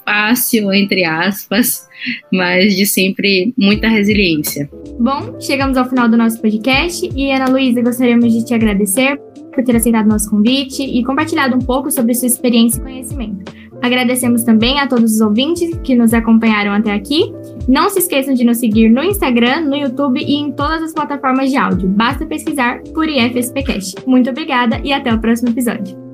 fácil, 0.03 0.73
entre 0.73 1.03
aspas, 1.03 1.87
mas 2.31 2.75
de 2.75 2.85
sempre 2.85 3.53
muita 3.57 3.87
resiliência. 3.87 4.69
Bom, 4.99 5.39
chegamos 5.39 5.77
ao 5.77 5.87
final 5.87 6.09
do 6.09 6.17
nosso 6.17 6.41
podcast 6.41 7.09
e, 7.15 7.31
Ana 7.31 7.49
Luísa, 7.49 7.81
gostaríamos 7.81 8.33
de 8.33 8.45
te 8.45 8.53
agradecer 8.53 9.19
por 9.53 9.63
ter 9.63 9.75
aceitado 9.75 10.07
nosso 10.07 10.29
convite 10.29 10.81
e 10.81 11.03
compartilhado 11.03 11.55
um 11.55 11.59
pouco 11.59 11.91
sobre 11.91 12.13
sua 12.13 12.27
experiência 12.27 12.79
e 12.79 12.83
conhecimento. 12.83 13.51
Agradecemos 13.81 14.43
também 14.43 14.79
a 14.79 14.87
todos 14.87 15.15
os 15.15 15.21
ouvintes 15.21 15.77
que 15.83 15.95
nos 15.95 16.13
acompanharam 16.13 16.71
até 16.71 16.91
aqui. 16.91 17.31
Não 17.67 17.89
se 17.89 17.99
esqueçam 17.99 18.33
de 18.33 18.43
nos 18.43 18.57
seguir 18.57 18.89
no 18.89 19.03
Instagram, 19.03 19.61
no 19.61 19.75
YouTube 19.75 20.19
e 20.19 20.35
em 20.35 20.51
todas 20.51 20.81
as 20.81 20.93
plataformas 20.93 21.49
de 21.49 21.57
áudio. 21.57 21.87
Basta 21.89 22.25
pesquisar 22.25 22.81
por 22.93 23.07
IFSPcast. 23.07 23.95
Muito 24.07 24.29
obrigada 24.29 24.79
e 24.83 24.91
até 24.91 25.13
o 25.13 25.19
próximo 25.19 25.49
episódio. 25.49 26.06